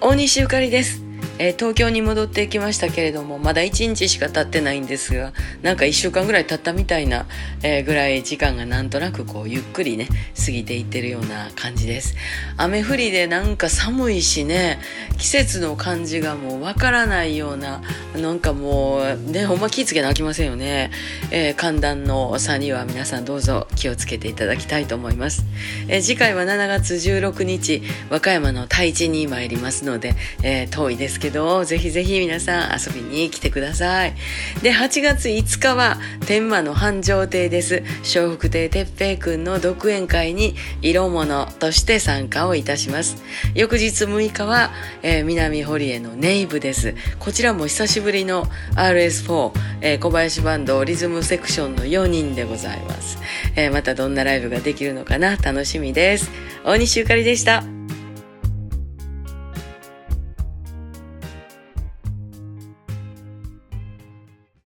[0.00, 1.07] 大西ゆかりです。
[1.38, 5.32] えー東京に戻ってきましたけれども、まだ1日しか経ってないんですが、
[5.62, 7.26] なんか1週間ぐらい経ったみたいな、
[7.62, 10.08] えーぐらい時間がなんとなくこうゆっくりね、
[10.44, 12.16] 過ぎていってるような感じです。
[12.56, 14.78] 雨降りでなんか寒いしね、
[15.18, 17.82] 季節の感じがもうわからないような、
[18.16, 20.90] なんかもうね、ほんま気ぃつけなきませんよね。
[21.30, 25.44] えー寒暖の差には皆さんどうぞ気をつけていただきたいと思います。
[25.88, 34.14] えー次回は7月16日、和歌山の太一に参りますので、えー遠いですけど、ぜひぜひ皆さん遊びに来てください。
[34.62, 37.82] で、8月5日は天満の繁盛亭です。
[38.14, 43.22] 笑福亭哲平くんの独演会に色物として参加をいたします。
[43.54, 44.70] 翌日6日は、
[45.02, 46.94] えー南堀江のネイブです。
[47.18, 53.18] こちらも久しぶりの RS4、えー小林バンドリズムセクションの4人でございます。
[53.54, 55.36] えーまたどんなライブができるのかな？
[55.36, 56.30] 楽しみです。
[56.64, 57.77] 大西ゆかりでした。